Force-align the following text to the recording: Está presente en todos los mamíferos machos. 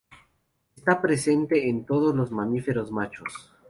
Está 0.75 0.99
presente 0.99 1.69
en 1.69 1.85
todos 1.85 2.15
los 2.15 2.31
mamíferos 2.31 2.91
machos. 2.91 3.51